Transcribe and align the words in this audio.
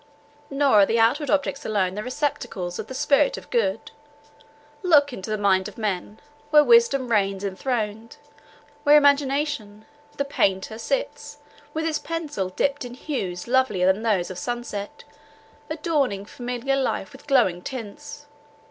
"Nor 0.49 0.81
are 0.81 0.97
outward 0.99 1.29
objects 1.29 1.63
alone 1.63 1.93
the 1.93 2.01
receptacles 2.03 2.79
of 2.79 2.87
the 2.87 2.95
Spirit 2.95 3.37
of 3.37 3.51
Good. 3.51 3.91
Look 4.81 5.13
into 5.13 5.29
the 5.29 5.37
mind 5.37 5.67
of 5.67 5.77
man, 5.77 6.19
where 6.49 6.63
wisdom 6.63 7.11
reigns 7.11 7.43
enthroned; 7.43 8.17
where 8.81 8.97
imagination, 8.97 9.85
the 10.17 10.25
painter, 10.25 10.79
sits, 10.79 11.37
with 11.75 11.85
his 11.85 11.99
pencil 11.99 12.49
dipt 12.49 12.83
in 12.83 12.95
hues 12.95 13.47
lovelier 13.47 13.93
than 13.93 14.01
those 14.01 14.31
of 14.31 14.39
sunset, 14.39 15.03
adorning 15.69 16.25
familiar 16.25 16.77
life 16.77 17.13
with 17.13 17.27
glowing 17.27 17.61
tints. 17.61 18.25